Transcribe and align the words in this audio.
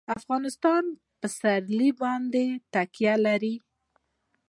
افغانستان 0.17 0.83
په 0.93 0.97
پسرلی 1.21 1.89
باندې 2.01 2.45
تکیه 2.73 3.15
لري. 3.25 3.55